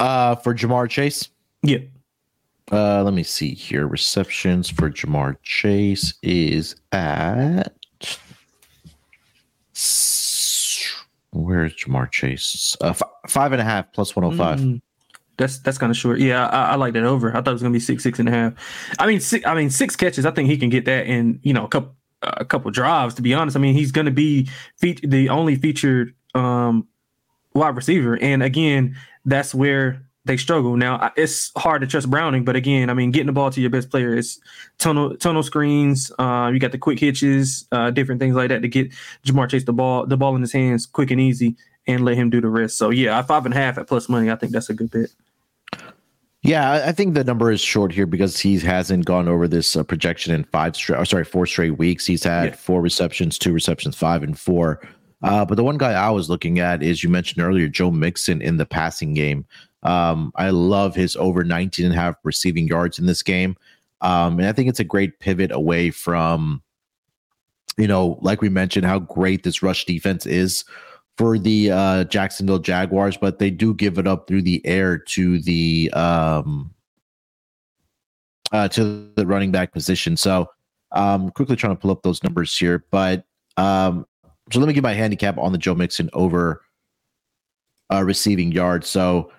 [0.00, 1.28] Uh, for Ja'Marr Chase?
[1.62, 1.78] Yeah.
[2.72, 3.86] Uh, let me see here.
[3.86, 7.74] Receptions for Ja'Marr Chase is at.
[11.32, 12.76] Where's Ja'Marr Chase?
[12.80, 14.60] Uh, f- five and a half plus 105.
[14.60, 14.80] Mm,
[15.36, 16.18] that's that's kind of short.
[16.20, 17.30] Yeah, I, I, like that over.
[17.30, 18.54] I thought it was gonna be six, six and a half.
[18.98, 20.26] I mean, six, I mean, six catches.
[20.26, 23.14] I think he can get that in you know a couple a couple drives.
[23.14, 26.86] To be honest, I mean, he's gonna be fe- the only featured um,
[27.54, 30.76] wide receiver, and again, that's where they struggle.
[30.76, 33.70] Now it's hard to trust Browning, but again, I mean, getting the ball to your
[33.70, 34.40] best player is
[34.78, 36.10] tunnel tunnel screens.
[36.18, 38.90] Uh, you got the quick hitches, uh, different things like that to get
[39.26, 42.30] Ja'Marr Chase the ball the ball in his hands quick and easy, and let him
[42.30, 42.78] do the rest.
[42.78, 45.10] So yeah, five and a half at plus money, I think that's a good bet.
[46.44, 49.82] Yeah, I think the number is short here because he hasn't gone over this uh,
[49.82, 52.04] projection in five straight, or sorry, four straight weeks.
[52.04, 52.54] He's had yeah.
[52.54, 54.86] four receptions, two receptions, five and four.
[55.22, 58.42] Uh, but the one guy I was looking at is you mentioned earlier, Joe Mixon
[58.42, 59.46] in the passing game.
[59.84, 63.56] Um, I love his over 19 and a half receiving yards in this game.
[64.02, 66.62] Um, and I think it's a great pivot away from,
[67.78, 70.62] you know, like we mentioned, how great this rush defense is
[71.16, 75.40] for the uh, Jacksonville Jaguars, but they do give it up through the air to
[75.40, 76.72] the um,
[78.52, 80.16] uh, to the running back position.
[80.16, 80.48] So,
[80.92, 83.24] um, quickly trying to pull up those numbers here, but
[83.56, 84.06] um,
[84.52, 86.62] so let me give my handicap on the Joe Mixon over
[87.92, 88.88] uh, receiving yards.
[88.88, 89.30] So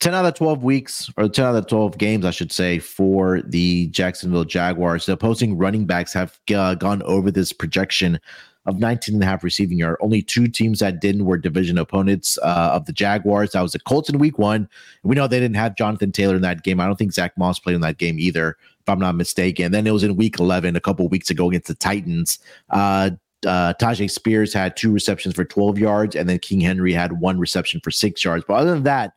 [0.00, 3.40] 10 out of 12 weeks, or 10 out of 12 games, I should say, for
[3.42, 5.06] the Jacksonville Jaguars.
[5.06, 8.18] The opposing running backs have uh, gone over this projection
[8.66, 9.96] of 19 and a half receiving yard.
[10.00, 13.52] Only two teams that didn't were division opponents uh, of the Jaguars.
[13.52, 14.68] That was the Colts in week one.
[15.02, 16.80] We know they didn't have Jonathan Taylor in that game.
[16.80, 19.72] I don't think Zack Moss played in that game either, if I'm not mistaken.
[19.72, 22.38] Then it was in week 11, a couple weeks ago against the Titans.
[22.70, 23.10] Uh,
[23.46, 27.38] uh, Tyjae Spears had two receptions for 12 yards, and then King Henry had one
[27.38, 28.44] reception for six yards.
[28.46, 29.14] But other than that,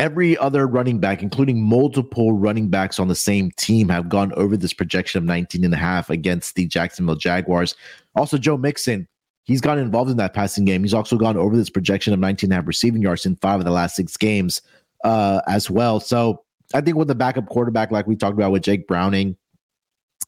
[0.00, 4.56] every other running back, including multiple running backs on the same team, have gone over
[4.56, 7.74] this projection of 19 and a half against the Jacksonville Jaguars.
[8.16, 9.06] Also, Joe Mixon,
[9.44, 10.82] he's gotten involved in that passing game.
[10.82, 13.60] He's also gone over this projection of 19 and a half receiving yards in five
[13.60, 14.62] of the last six games
[15.04, 16.00] uh, as well.
[16.00, 19.36] So I think with the backup quarterback, like we talked about with Jake Browning,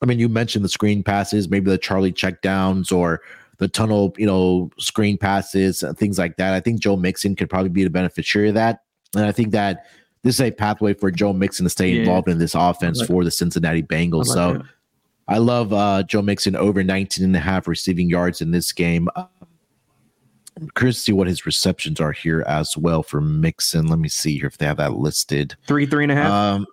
[0.02, 3.22] I mean, you mentioned the screen passes, maybe the Charlie checkdowns or
[3.56, 6.52] the tunnel, you know, screen passes, things like that.
[6.52, 8.81] I think Joe Mixon could probably be the beneficiary of that.
[9.14, 9.86] And I think that
[10.22, 12.00] this is a pathway for Joe Mixon to stay yeah.
[12.00, 14.28] involved in this offense like for the Cincinnati Bengals.
[14.28, 14.62] Like so that.
[15.28, 19.08] I love uh, Joe Mixon over 19 and a half receiving yards in this game.
[19.16, 19.26] Uh,
[20.60, 23.86] I'm curious to see what his receptions are here as well for Mixon.
[23.86, 25.56] Let me see here if they have that listed.
[25.66, 26.30] Three, three and a half.
[26.30, 26.66] Um,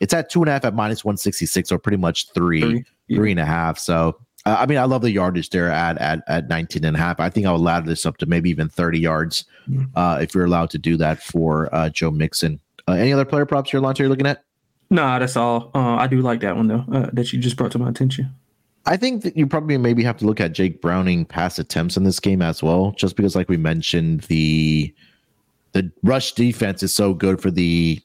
[0.00, 3.16] it's at two and a half at minus 166, or pretty much three, three, yeah.
[3.16, 3.78] three and a half.
[3.78, 6.98] So uh, I mean, I love the yardage there at, at at 19 and a
[6.98, 7.18] half.
[7.18, 9.88] I think I would ladder this up to maybe even 30 yards mm.
[9.96, 12.60] uh, if you're allowed to do that for uh, Joe Mixon.
[12.86, 14.44] Uh, any other player props here, Lonte, you're looking at?
[14.90, 15.70] Nah, that's all.
[15.74, 18.34] Uh, I do like that one though uh, that you just brought to my attention.
[18.86, 22.04] I think that you probably maybe have to look at Jake Browning pass attempts in
[22.04, 24.94] this game as well, just because, like we mentioned, the
[25.72, 28.00] the rush defense is so good for the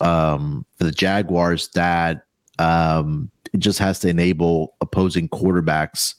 [0.00, 2.22] um for the Jaguars that
[2.60, 6.14] um it just has to enable opposing quarterbacks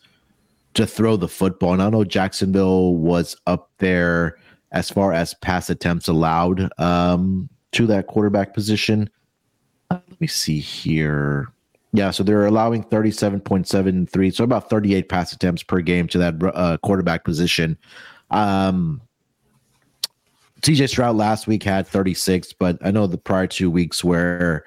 [0.76, 1.74] to throw the football.
[1.74, 4.38] And I know Jacksonville was up there
[4.72, 9.10] as far as pass attempts allowed um, to that quarterback position.
[9.90, 11.48] Uh, let me see here.
[11.96, 16.78] Yeah, so they're allowing 37.73, so about 38 pass attempts per game to that uh,
[16.78, 17.78] quarterback position.
[18.32, 19.00] Um,
[20.62, 24.66] CJ Stroud last week had 36, but I know the prior two weeks where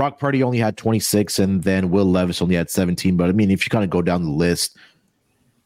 [0.00, 3.18] Brock Purdy only had 26, and then Will Levis only had 17.
[3.18, 4.78] But I mean, if you kind of go down the list,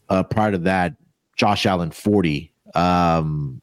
[0.09, 0.97] uh, prior to that,
[1.37, 3.63] Josh Allen 40, um,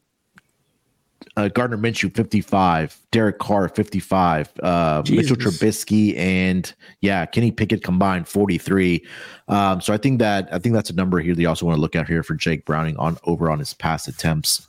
[1.36, 8.26] uh, Gardner Minshew 55, Derek Carr 55, uh, Mitchell Trubisky and yeah, Kenny Pickett combined
[8.26, 9.04] 43.
[9.48, 11.76] Um, so I think that I think that's a number here that you also want
[11.76, 14.66] to look at here for Jake Browning on over on his pass attempts.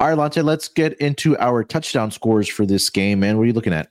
[0.00, 3.36] All right, Lonte, let's get into our touchdown scores for this game, man.
[3.36, 3.90] What are you looking at?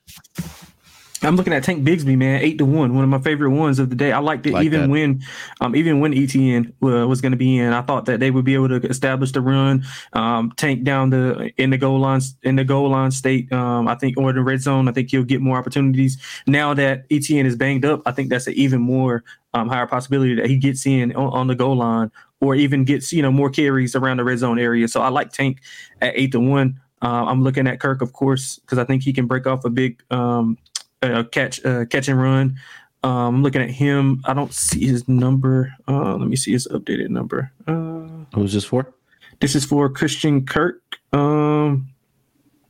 [1.24, 3.90] I'm looking at Tank Bigsby, man, eight to one, one of my favorite ones of
[3.90, 4.12] the day.
[4.12, 4.90] I liked it like even that.
[4.90, 5.24] when,
[5.62, 7.74] um, even when Etienne uh, was going to be in.
[7.74, 11.52] I thought that they would be able to establish the run, um, Tank down the
[11.58, 13.52] in the goal line in the goal line state.
[13.52, 14.88] Um, I think or the red zone.
[14.88, 18.02] I think he'll get more opportunities now that Etienne is banged up.
[18.06, 21.48] I think that's an even more um, higher possibility that he gets in on, on
[21.48, 24.88] the goal line or even gets you know more carries around the red zone area.
[24.88, 25.62] So I like Tank
[26.02, 26.80] at eight to one.
[27.02, 29.70] Uh, I'm looking at Kirk, of course, because I think he can break off a
[29.70, 30.58] big um,
[31.02, 32.58] uh, catch, uh, catch and run.
[33.04, 34.24] Um, I'm looking at him.
[34.26, 35.72] I don't see his number.
[35.88, 37.52] Uh, let me see his updated number.
[37.68, 38.92] Uh, Who's this for?
[39.40, 40.82] This is for Christian Kirk.
[41.14, 41.90] Um,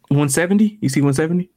[0.10, 0.78] 170.
[0.82, 1.50] You see 170?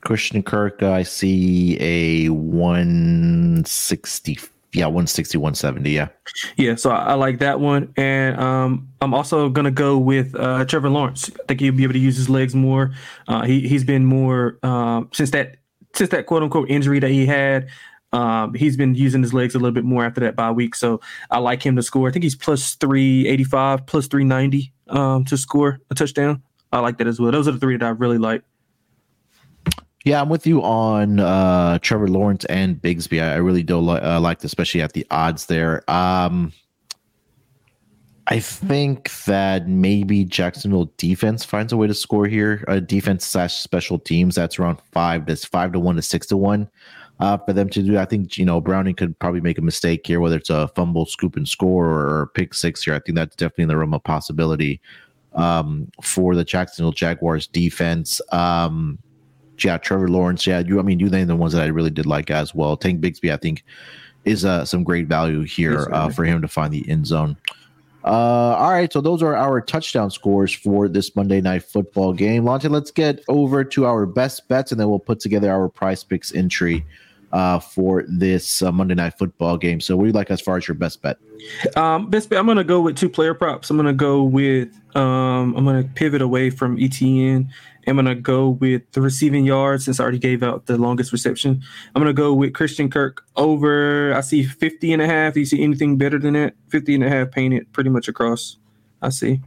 [0.00, 0.82] Christian Kirk.
[0.82, 4.38] I see a 160
[4.74, 6.08] yeah 160 170 yeah
[6.56, 10.64] yeah so I, I, like that one and um i'm also gonna go with uh
[10.64, 12.94] trevor lawrence i think he'll be able to use his legs more
[13.28, 15.56] uh he, he's been more um since that
[15.94, 17.68] since that quote unquote injury that he had
[18.12, 21.00] um, he's been using his legs a little bit more after that bye week, so
[21.30, 22.08] I like him to score.
[22.08, 26.42] I think he's plus three eighty five, plus three ninety um, to score a touchdown.
[26.72, 27.32] I like that as well.
[27.32, 28.42] Those are the three that I really like.
[30.04, 33.22] Yeah, I'm with you on uh, Trevor Lawrence and Bigsby.
[33.22, 35.88] I, I really do li- uh, like, especially at the odds there.
[35.88, 36.52] Um,
[38.32, 42.64] I think that maybe Jacksonville defense finds a way to score here.
[42.66, 44.36] Uh, defense slash special teams.
[44.36, 45.26] That's around five.
[45.26, 46.70] That's five to one to six to one
[47.20, 47.98] uh, for them to do.
[47.98, 51.04] I think you know Browning could probably make a mistake here, whether it's a fumble,
[51.04, 52.94] scoop, and score, or, pick six here.
[52.94, 54.80] I think that's definitely in the realm of possibility
[55.34, 58.18] um, for the Jacksonville Jaguars defense.
[58.32, 58.98] Um,
[59.62, 60.46] yeah, Trevor Lawrence.
[60.46, 60.78] Yeah, you.
[60.78, 62.78] I mean, you named the ones that I really did like as well.
[62.78, 63.62] Tank Bigsby, I think,
[64.24, 67.36] is uh, some great value here uh, for him to find the end zone.
[68.04, 68.08] Uh,
[68.58, 72.44] all right, so those are our touchdown scores for this Monday night football game.
[72.44, 76.34] Lonte, let's get over to our best bets, and then we'll put together our PrizePicks
[76.34, 76.84] entry
[77.32, 79.80] uh, for this uh, Monday night football game.
[79.80, 81.18] So, what do you like as far as your best bet?
[81.76, 82.38] Um, best bet.
[82.38, 83.70] I'm going to go with two player props.
[83.70, 84.68] I'm going to go with.
[84.94, 87.50] Um, I'm going to pivot away from Etienne
[87.86, 91.12] I'm going to go with the receiving yards since I already gave out the longest
[91.12, 91.62] reception.
[91.94, 95.34] I'm going to go with Christian Kirk over, I see 50 and a half.
[95.34, 96.54] Do you see anything better than that?
[96.68, 98.58] 50 and a half painted pretty much across.
[99.00, 99.40] I see.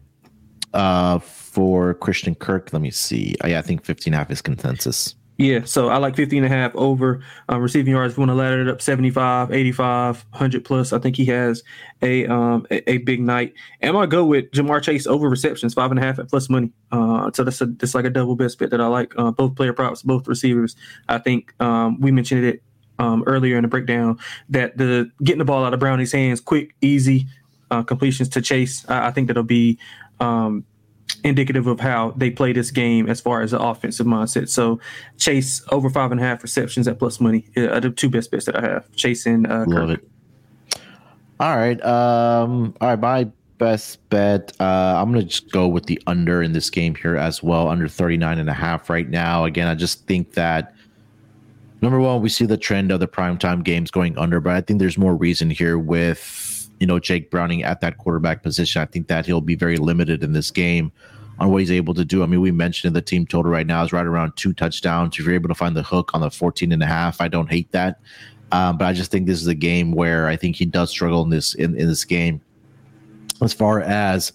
[0.74, 3.36] Uh, for Christian Kirk, let me see.
[3.42, 5.16] I, I think 50 and a half is consensus.
[5.38, 8.14] Yeah, so I like 50 and a half over um, receiving yards.
[8.14, 11.62] If you want to ladder it up 75, 85, 100 plus, I think he has
[12.02, 13.54] a um, a, a, big night.
[13.82, 16.30] And I'm going to go with Ja'Marr Chase over receptions, five and a half at
[16.30, 16.72] plus money.
[16.92, 19.14] Uh, so that's, a, that's like a double best bet that I like.
[19.18, 20.78] Uh, both player props, both receivers.
[21.10, 22.64] I think um, we mentioned it
[23.00, 24.18] um, earlier in the breakdown
[24.50, 27.28] that the getting the ball out of Brownie's hands, quick, easy
[27.72, 29.78] uh, completions to Chase, I, I think that'll be
[30.22, 30.64] um,
[31.24, 34.50] indicative of how they play this game as far as the offensive mindset.
[34.50, 34.80] So
[35.18, 38.46] Chase over five and a half receptions at plus money are the two best bets
[38.46, 38.92] that I have.
[38.96, 40.00] Chase and uh, love Kirk.
[40.00, 40.82] it.
[41.40, 43.00] All right, um, all right.
[43.00, 44.54] My best bet.
[44.60, 47.88] Uh, I'm gonna just go with the under in this game here as well, under
[47.88, 49.44] 39 and a half right now.
[49.44, 50.74] Again, I just think that
[51.82, 54.80] number one, we see the trend of the primetime games going under, but I think
[54.80, 56.55] there's more reason here with
[56.86, 58.80] you know Jake Browning at that quarterback position.
[58.80, 60.92] I think that he'll be very limited in this game
[61.40, 62.22] on what he's able to do.
[62.22, 65.18] I mean, we mentioned the team total right now is right around two touchdowns.
[65.18, 67.50] If you're able to find the hook on the 14 and a half, I don't
[67.50, 68.00] hate that.
[68.52, 71.24] Um, but I just think this is a game where I think he does struggle
[71.24, 72.40] in this in, in this game
[73.42, 74.32] as far as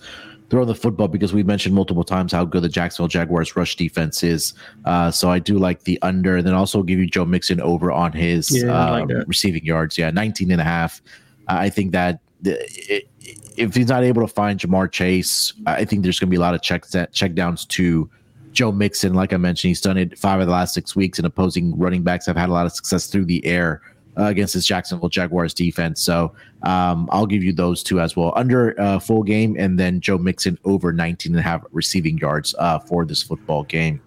[0.50, 4.24] throwing the football because we mentioned multiple times how good the Jacksonville Jaguars rush defense
[4.24, 4.54] is.
[4.86, 7.92] Uh, so I do like the under and then also give you Joe Mixon over
[7.92, 9.96] on his yeah, uh, like receiving yards.
[9.96, 11.00] Yeah, 19 and a half.
[11.46, 16.28] I think that if he's not able to find Ja'Marr Chase, I think there's going
[16.28, 18.10] to be a lot of check check downs to
[18.52, 19.14] Joe Mixon.
[19.14, 22.02] Like I mentioned, he's done it five of the last six weeks, and opposing running
[22.02, 23.82] backs have had a lot of success through the air
[24.18, 26.02] uh, against this Jacksonville Jaguars defense.
[26.02, 28.32] So um, I'll give you those two as well.
[28.36, 32.54] Under uh, full game, and then Joe Mixon over 19 and a half receiving yards
[32.58, 34.00] uh, for this football game.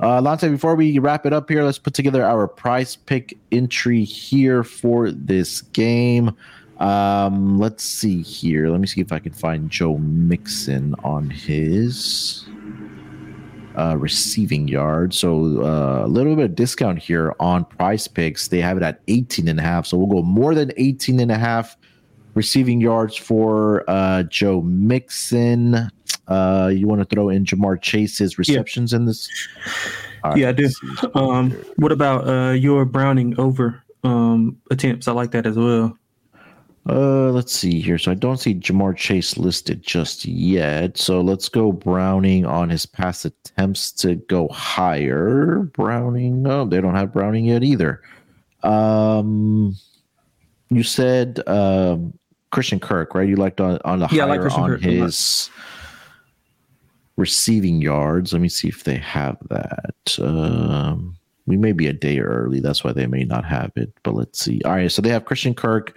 [0.00, 4.02] Uh, Lonte, before we wrap it up here, let's put together our price pick entry
[4.02, 6.34] here for this game.
[6.82, 8.68] Um, let's see here.
[8.68, 12.44] Let me see if I can find Joe Mixon on his
[13.76, 15.14] uh, receiving yard.
[15.14, 18.48] So uh, a little bit of discount here on PrizePicks.
[18.48, 19.86] They have it at 18 and a half.
[19.86, 21.76] So we'll go more than 18 and a half
[22.34, 25.88] receiving yards for uh, Joe Mixon.
[26.26, 28.96] Uh, you want to throw in Ja'Marr Chase's receptions yeah.
[28.96, 29.28] in this?
[30.24, 30.68] Right, yeah, I do.
[31.14, 35.06] Um, what about uh, your Browning over um, attempts?
[35.06, 35.96] I like that as well.
[36.88, 37.96] Uh, let's see here.
[37.96, 40.98] So I don't see Ja'Marr Chase listed just yet.
[40.98, 45.58] So let's go Browning on his past attempts to go higher.
[45.74, 46.44] Browning.
[46.46, 48.02] Oh, they don't have Browning yet either.
[48.64, 49.76] Um,
[50.70, 52.14] you said um
[52.50, 53.28] Christian Kirk, right?
[53.28, 55.50] You liked on on the yeah, higher like on Kirk his
[57.16, 58.32] receiving yards.
[58.32, 60.18] Let me see if they have that.
[60.18, 61.16] Um,
[61.46, 62.60] we may be a day early.
[62.60, 63.92] That's why they may not have it.
[64.02, 64.60] But let's see.
[64.64, 64.90] All right.
[64.90, 65.96] So they have Christian Kirk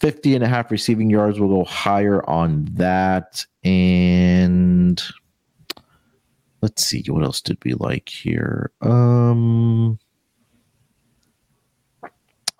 [0.00, 3.44] 50 and a half receiving yards will go higher on that.
[3.64, 5.02] And
[6.62, 8.70] let's see, what else did we like here?
[8.82, 9.98] Um,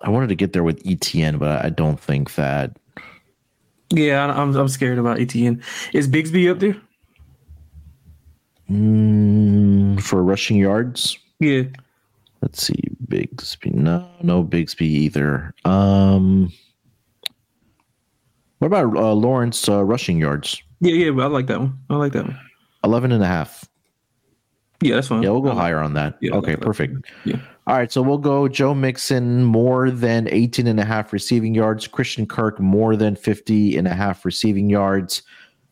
[0.01, 2.77] I wanted to get there with Etienne, but I don't think that.
[3.89, 5.63] Yeah, I'm I'm scared about Etienne.
[5.93, 6.75] Is Bigsby up there?
[8.69, 11.17] Mm, for rushing yards?
[11.39, 11.63] Yeah.
[12.41, 13.73] Let's see, Bigsby.
[13.73, 15.53] No, no Bigsby either.
[15.65, 16.51] Um.
[18.59, 20.61] What about uh, Lawrence uh, rushing yards?
[20.79, 21.77] Yeah, yeah, I like that one.
[21.89, 22.39] I like that one.
[22.83, 23.67] 11 and a half.
[24.81, 25.23] Yeah, that's fine.
[25.23, 26.17] Yeah, we'll go like higher on that.
[26.21, 27.05] Yeah, okay, perfect.
[27.25, 27.39] Yeah.
[27.65, 31.87] All right, so we'll go Joe Mixon more than 18 and a half receiving yards,
[31.87, 35.23] Christian Kirk more than 50 and a half receiving yards,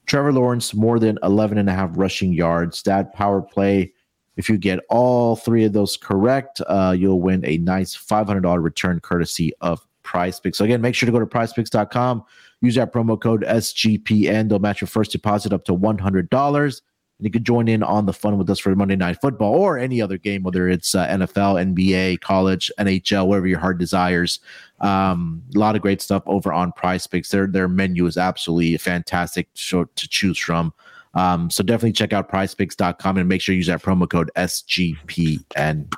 [0.05, 2.83] Trevor Lawrence more than 11 and a half rushing yards.
[2.83, 3.93] That power play,
[4.36, 8.99] if you get all three of those correct, uh, you'll win a nice $500 return
[8.99, 10.55] courtesy of PrizePicks.
[10.55, 12.23] So again, make sure to go to prizepicks.com
[12.61, 14.49] Use that promo code SGPN.
[14.49, 16.81] They'll match your first deposit up to $100.
[17.17, 19.77] And you can join in on the fun with us for Monday Night Football or
[19.77, 24.39] any other game, whether it's uh, NFL, NBA, college, NHL, whatever your heart desires.
[24.81, 27.29] Um, a lot of great stuff over on PrizePicks.
[27.29, 30.73] Their their menu is absolutely fantastic to, to choose from.
[31.13, 35.93] Um, so definitely check out prizepicks.com and make sure you use that promo code SGPN.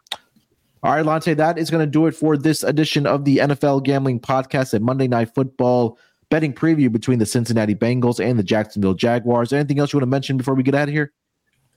[0.87, 3.83] All right, Lonte, that is going to do it for this edition of the NFL
[3.83, 8.93] Gambling Podcast at Monday Night Football betting preview between the Cincinnati Bengals and the Jacksonville
[8.93, 9.51] Jaguars.
[9.51, 11.11] Anything else you want to mention before we get out of here?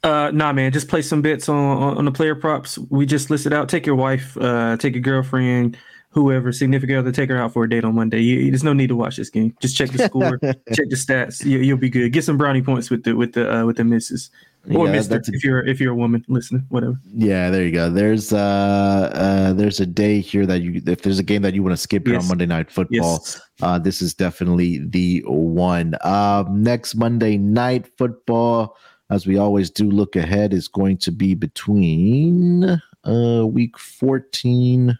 [0.04, 0.70] Uh, nah, man.
[0.70, 2.78] Just play some bits on, on the player props.
[2.88, 3.68] We just listed out.
[3.68, 5.76] Take your wife, uh, take your girlfriend,
[6.10, 8.20] whoever, significant other, take her out for a date on Monday.
[8.20, 9.56] You, there's no need to watch this game.
[9.60, 10.38] Just check the score,
[10.72, 11.44] check the stats.
[11.44, 12.12] You, will be good.
[12.12, 14.30] Get some brownie points with the with the uh, with the misses
[14.74, 17.00] or Mister if you're if you're a woman listening, whatever.
[17.14, 17.90] Yeah, there you go.
[17.90, 21.62] There's uh, uh there's a day here that you if there's a game that you
[21.62, 22.22] want to skip yes.
[22.22, 23.40] on Monday Night Football, yes.
[23.62, 25.94] uh, this is definitely the one.
[26.02, 28.76] Um, next Monday Night Football,
[29.10, 34.98] as we always do, look ahead is going to be between Uh, week 14,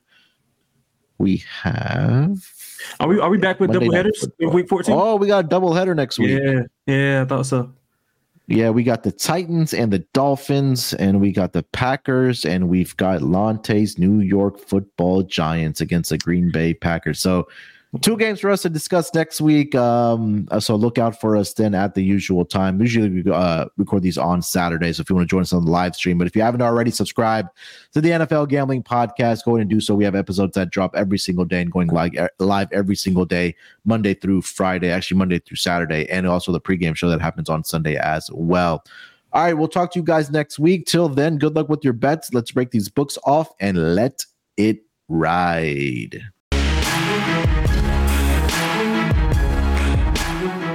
[1.19, 2.39] we have.
[2.99, 4.95] Are we are we back with Monday double headers in week 14?
[4.95, 6.41] Oh, we got a double header next week.
[6.43, 7.75] yeah, yeah, I thought so.
[8.51, 12.97] Yeah, we got the Titans and the Dolphins, and we got the Packers, and we've
[12.97, 17.21] got Lonte's New York Football Giants against the Green Bay Packers.
[17.21, 17.47] So,
[17.99, 19.75] two games for us to discuss next week.
[19.75, 22.81] Um, uh, so look out for us then at the usual time.
[22.81, 24.97] Usually we uh, record these on Saturdays.
[24.97, 26.63] So if you want to join us on the live stream, but if you haven't
[26.63, 27.49] already subscribed
[27.93, 29.95] to the NFL Gambling Podcast, go ahead and do so.
[29.97, 33.57] We have episodes that drop every single day and going live live every single day,
[33.85, 37.65] Monday through Friday, actually Monday through Saturday, and also the pregame show that happens on
[37.65, 38.85] Sunday as well.
[39.33, 40.87] All right, we'll talk to you guys next week.
[40.87, 42.33] Till then, good luck with your bets.
[42.33, 44.25] Let's break these books off and let
[44.57, 46.21] it ride.